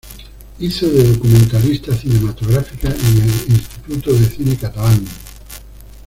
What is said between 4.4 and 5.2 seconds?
Catalán.